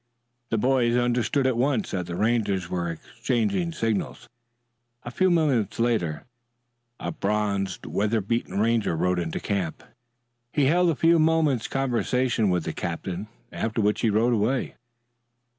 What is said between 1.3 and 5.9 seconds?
at once that the Rangers were exchanging signals. A few moments